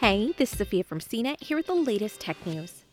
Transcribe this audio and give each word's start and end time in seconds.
Hey, 0.00 0.32
this 0.38 0.52
is 0.52 0.58
Sophia 0.58 0.82
from 0.82 0.98
CNET 0.98 1.44
here 1.44 1.58
with 1.58 1.66
the 1.66 1.74
latest 1.74 2.20
tech 2.20 2.46
news. 2.46 2.86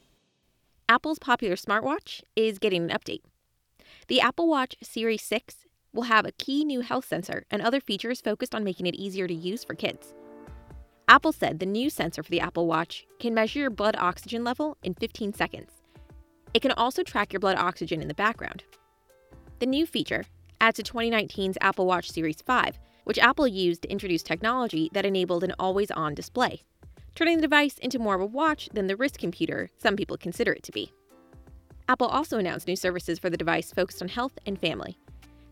Apple's 0.89 1.19
popular 1.19 1.55
smartwatch 1.55 2.21
is 2.35 2.59
getting 2.59 2.83
an 2.83 2.89
update. 2.89 3.21
The 4.09 4.19
Apple 4.19 4.49
Watch 4.49 4.75
Series 4.83 5.21
6 5.21 5.67
will 5.93 6.03
have 6.03 6.25
a 6.25 6.33
key 6.33 6.65
new 6.65 6.81
health 6.81 7.05
sensor 7.05 7.45
and 7.49 7.61
other 7.61 7.79
features 7.79 8.19
focused 8.19 8.53
on 8.53 8.65
making 8.65 8.87
it 8.87 8.95
easier 8.95 9.25
to 9.25 9.33
use 9.33 9.63
for 9.63 9.73
kids. 9.73 10.13
Apple 11.07 11.31
said 11.31 11.59
the 11.59 11.65
new 11.65 11.89
sensor 11.89 12.23
for 12.23 12.29
the 12.29 12.41
Apple 12.41 12.67
Watch 12.67 13.05
can 13.21 13.33
measure 13.33 13.59
your 13.59 13.69
blood 13.69 13.95
oxygen 13.97 14.43
level 14.43 14.75
in 14.83 14.93
15 14.93 15.33
seconds. 15.33 15.71
It 16.53 16.61
can 16.61 16.73
also 16.73 17.03
track 17.03 17.31
your 17.31 17.39
blood 17.39 17.57
oxygen 17.57 18.01
in 18.01 18.09
the 18.09 18.15
background. 18.15 18.65
The 19.59 19.65
new 19.65 19.85
feature 19.85 20.25
adds 20.59 20.75
to 20.75 20.83
2019's 20.83 21.57
Apple 21.61 21.85
Watch 21.85 22.11
Series 22.11 22.41
5, 22.41 22.77
which 23.05 23.17
Apple 23.17 23.47
used 23.47 23.83
to 23.83 23.89
introduce 23.89 24.23
technology 24.23 24.89
that 24.91 25.05
enabled 25.05 25.45
an 25.45 25.53
always 25.57 25.89
on 25.91 26.13
display 26.13 26.63
turning 27.17 27.37
the 27.37 27.41
device 27.41 27.79
into 27.79 27.97
more 27.97 28.13
of 28.13 28.21
a 28.21 28.25
watch 28.27 28.69
than 28.73 28.85
the 28.85 28.95
wrist 28.95 29.17
computer 29.17 29.71
some 29.79 29.95
people 29.95 30.15
consider 30.15 30.51
it 30.51 30.61
to 30.61 30.71
be. 30.71 30.93
Apple 31.89 32.05
also 32.05 32.37
announced 32.37 32.67
new 32.67 32.75
services 32.75 33.17
for 33.17 33.31
the 33.31 33.35
device 33.37 33.71
focused 33.71 34.03
on 34.03 34.07
health 34.07 34.37
and 34.45 34.59
family. 34.59 34.99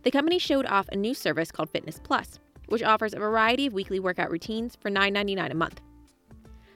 The 0.04 0.12
company 0.12 0.38
showed 0.38 0.67
off 0.67 0.88
a 0.90 0.95
new 0.95 1.16
service 1.16 1.52
called 1.52 1.71
Fitness 1.71 1.99
Plus, 2.04 2.38
which 2.67 2.84
offers 2.84 3.16
a 3.16 3.20
variety 3.20 3.66
of 3.66 3.73
weekly 3.73 3.99
workout 3.99 4.30
routines 4.30 4.77
for 4.80 4.91
$9.99 4.91 5.49
a 5.49 5.55
month. 5.55 5.81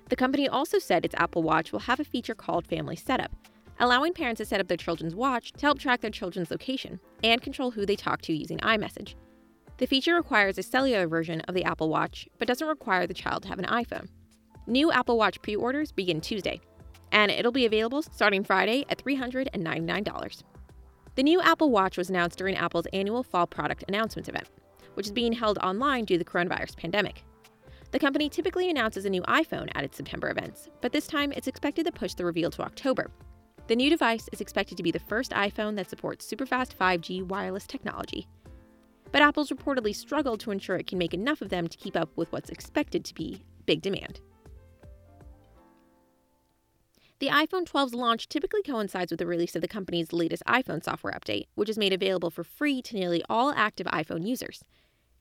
The 0.10 0.16
company 0.16 0.50
also 0.50 0.80
said 0.80 1.06
its 1.06 1.14
Apple 1.20 1.44
Watch 1.44 1.72
will 1.72 1.82
have 1.82 2.00
a 2.00 2.04
feature 2.04 2.34
called 2.34 2.66
Family 2.66 2.96
Setup, 2.96 3.32
allowing 3.80 4.14
parents 4.14 4.40
to 4.40 4.46
set 4.46 4.60
up 4.60 4.70
their 4.70 4.76
children's 4.76 5.14
watch 5.14 5.52
to 5.52 5.62
help 5.62 5.78
track 5.78 6.02
their 6.02 6.10
children's 6.10 6.50
location 6.50 7.00
and 7.24 7.44
control 7.44 7.70
who 7.70 7.86
they 7.86 7.96
talk 7.96 8.24
to 8.24 8.34
using 8.34 8.58
iMessage. 8.58 9.14
The 9.78 9.86
feature 9.86 10.16
requires 10.16 10.58
a 10.58 10.64
cellular 10.64 11.08
version 11.08 11.42
of 11.42 11.54
the 11.54 11.64
Apple 11.64 11.90
Watch, 11.90 12.28
but 12.40 12.48
doesn't 12.48 12.68
require 12.68 13.06
the 13.06 13.14
child 13.14 13.44
to 13.44 13.50
have 13.50 13.60
an 13.60 13.66
iPhone. 13.66 14.08
New 14.70 14.92
Apple 14.92 15.18
Watch 15.18 15.42
pre 15.42 15.56
orders 15.56 15.92
begin 15.92 16.22
Tuesday, 16.22 16.62
and 17.12 17.32
it'll 17.32 17.52
be 17.52 17.66
available 17.66 18.04
starting 18.04 18.44
Friday 18.44 18.86
at 18.88 19.04
$399. 19.04 20.44
The 21.16 21.24
new 21.24 21.42
Apple 21.42 21.72
Watch 21.72 21.98
was 21.98 22.12
announced 22.12 22.38
during 22.38 22.56
Apple's 22.56 22.86
annual 22.94 23.24
Fall 23.24 23.48
Product 23.48 23.84
Announcement 23.88 24.30
event, 24.30 24.48
which 24.94 25.08
is 25.08 25.12
being 25.12 25.34
held 25.34 25.58
online 25.58 26.06
due 26.06 26.20
to 26.20 26.24
the 26.24 26.30
coronavirus 26.30 26.78
pandemic. 26.78 27.24
The 27.90 27.98
company 27.98 28.30
typically 28.30 28.70
announces 28.70 29.06
a 29.06 29.10
new 29.10 29.24
iPhone 29.24 29.70
at 29.74 29.84
its 29.84 29.98
September 29.98 30.30
events, 30.30 30.70
but 30.82 30.92
this 30.92 31.08
time 31.08 31.32
it's 31.32 31.48
expected 31.48 31.88
to 31.88 31.92
push 31.92 32.14
the 32.14 32.24
reveal 32.24 32.52
to 32.52 32.62
October. 32.62 33.10
The 33.66 33.76
new 33.76 33.90
device 33.90 34.30
is 34.32 34.40
expected 34.40 34.78
to 34.78 34.84
be 34.84 34.92
the 34.92 35.00
first 35.00 35.32
iPhone 35.32 35.78
that 35.78 35.90
supports 35.90 36.32
superfast 36.32 36.76
5G 36.76 37.24
wireless 37.24 37.66
technology. 37.66 38.28
But 39.12 39.24
Apple's 39.24 39.50
reportedly 39.50 39.96
struggled 39.96 40.42
to 40.42 40.52
ensure 40.52 40.76
it 40.76 40.86
can 40.86 41.00
make 41.00 41.16
enough 41.16 41.42
of 41.42 41.50
them 41.50 41.68
to 41.68 41.78
keep 41.80 41.98
up 41.98 42.12
with 42.16 42.32
what's 42.32 42.52
expected 42.52 43.04
to 43.06 43.16
be 43.16 43.42
big 43.66 43.82
demand. 43.82 44.22
The 47.20 47.28
iPhone 47.28 47.70
12's 47.70 47.94
launch 47.94 48.30
typically 48.30 48.64
coincides 48.64 49.12
with 49.12 49.20
the 49.20 49.26
release 49.26 49.54
of 49.54 49.62
the 49.62 49.68
company's 49.68 50.14
latest 50.14 50.42
iPhone 50.48 50.82
software 50.82 51.12
update, 51.12 51.48
which 51.54 51.68
is 51.68 51.78
made 51.78 51.92
available 51.92 52.30
for 52.30 52.46
free 52.46 52.82
to 52.84 52.96
nearly 52.96 53.22
all 53.30 53.52
active 53.58 53.88
iPhone 53.88 54.26
users. 54.26 54.64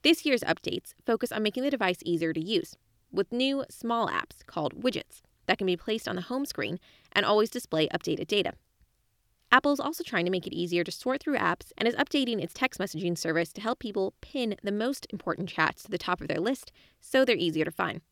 This 0.03 0.25
year's 0.25 0.43
updates 0.43 0.95
focus 1.05 1.33
on 1.33 1.43
making 1.43 1.65
the 1.65 1.71
device 1.71 1.99
easier 2.05 2.33
to 2.33 2.41
use, 2.41 2.77
with 3.11 3.33
new 3.33 3.65
small 3.69 4.07
apps 4.07 4.47
called 4.47 4.81
widgets 4.81 5.23
that 5.47 5.59
can 5.59 5.67
be 5.67 5.77
placed 5.77 6.07
on 6.07 6.15
the 6.15 6.23
home 6.23 6.47
screen 6.47 6.79
and 7.11 7.27
always 7.27 7.51
display 7.51 7.89
updated 7.89 8.29
data. 8.29 8.53
Apple 9.51 9.73
is 9.73 9.81
also 9.81 10.05
trying 10.05 10.25
to 10.25 10.31
make 10.31 10.47
it 10.47 10.55
easier 10.55 10.85
to 10.85 10.93
sort 10.93 11.21
through 11.21 11.37
apps 11.37 11.73
and 11.77 11.89
is 11.89 11.97
updating 11.97 12.41
its 12.41 12.55
text 12.55 12.79
messaging 12.79 13.19
service 13.19 13.53
to 13.53 13.61
help 13.61 13.81
people 13.81 14.15
pin 14.21 14.55
the 14.63 14.71
most 14.71 15.09
important 15.11 15.49
chats 15.49 15.83
to 15.83 15.91
the 15.91 15.99
top 15.99 16.21
of 16.21 16.29
their 16.29 16.39
list 16.39 16.71
so 17.01 17.25
they're 17.25 17.35
easier 17.35 17.65
to 17.65 17.73
find. 17.73 18.03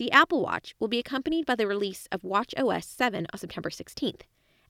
The 0.00 0.12
Apple 0.12 0.40
Watch 0.40 0.74
will 0.78 0.88
be 0.88 0.98
accompanied 0.98 1.44
by 1.44 1.56
the 1.56 1.66
release 1.66 2.08
of 2.10 2.24
Watch 2.24 2.54
OS 2.56 2.86
7 2.86 3.26
on 3.30 3.38
September 3.38 3.68
16th, 3.68 4.22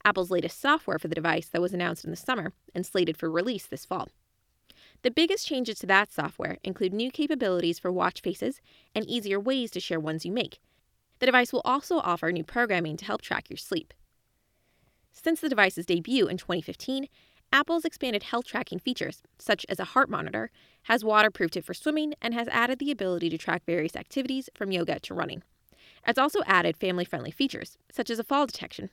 Apple's 0.04 0.32
latest 0.32 0.60
software 0.60 0.98
for 0.98 1.06
the 1.06 1.14
device 1.14 1.46
that 1.46 1.62
was 1.62 1.72
announced 1.72 2.04
in 2.04 2.10
the 2.10 2.16
summer 2.16 2.52
and 2.74 2.84
slated 2.84 3.16
for 3.16 3.30
release 3.30 3.64
this 3.64 3.84
fall. 3.84 4.08
The 5.02 5.10
biggest 5.12 5.46
changes 5.46 5.78
to 5.78 5.86
that 5.86 6.12
software 6.12 6.58
include 6.64 6.92
new 6.92 7.12
capabilities 7.12 7.78
for 7.78 7.92
watch 7.92 8.20
faces 8.22 8.60
and 8.92 9.06
easier 9.06 9.38
ways 9.38 9.70
to 9.70 9.78
share 9.78 10.00
ones 10.00 10.26
you 10.26 10.32
make. 10.32 10.58
The 11.20 11.26
device 11.26 11.52
will 11.52 11.62
also 11.64 11.98
offer 11.98 12.32
new 12.32 12.42
programming 12.42 12.96
to 12.96 13.04
help 13.04 13.22
track 13.22 13.48
your 13.48 13.56
sleep. 13.56 13.94
Since 15.12 15.40
the 15.40 15.48
device's 15.48 15.86
debut 15.86 16.26
in 16.26 16.38
2015, 16.38 17.06
Apple's 17.52 17.84
expanded 17.84 18.22
health 18.22 18.44
tracking 18.44 18.78
features, 18.78 19.22
such 19.38 19.66
as 19.68 19.80
a 19.80 19.84
heart 19.86 20.08
monitor, 20.08 20.50
has 20.84 21.04
waterproofed 21.04 21.56
it 21.56 21.64
for 21.64 21.74
swimming 21.74 22.14
and 22.22 22.32
has 22.32 22.46
added 22.48 22.78
the 22.78 22.92
ability 22.92 23.28
to 23.28 23.38
track 23.38 23.64
various 23.66 23.96
activities 23.96 24.48
from 24.54 24.70
yoga 24.70 25.00
to 25.00 25.14
running. 25.14 25.42
It's 26.06 26.18
also 26.18 26.40
added 26.46 26.76
family 26.76 27.04
friendly 27.04 27.32
features, 27.32 27.76
such 27.90 28.08
as 28.08 28.18
a 28.18 28.24
fall 28.24 28.46
detection. 28.46 28.90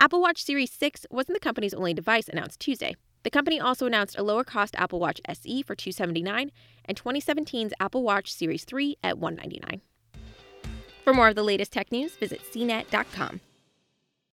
Apple 0.00 0.20
Watch 0.20 0.42
Series 0.42 0.72
6 0.72 1.06
wasn't 1.10 1.36
the 1.36 1.40
company's 1.40 1.72
only 1.72 1.94
device 1.94 2.28
announced 2.28 2.60
Tuesday. 2.60 2.96
The 3.22 3.30
company 3.30 3.60
also 3.60 3.86
announced 3.86 4.18
a 4.18 4.22
lower 4.22 4.44
cost 4.44 4.74
Apple 4.76 5.00
Watch 5.00 5.20
SE 5.28 5.62
for 5.62 5.74
279 5.74 6.50
and 6.84 7.00
2017's 7.00 7.72
Apple 7.80 8.02
Watch 8.02 8.32
Series 8.32 8.64
3 8.64 8.96
at 9.02 9.18
199. 9.18 9.80
For 11.04 11.14
more 11.14 11.28
of 11.28 11.36
the 11.36 11.42
latest 11.44 11.72
tech 11.72 11.92
news, 11.92 12.16
visit 12.16 12.40
cnet.com. 12.52 13.40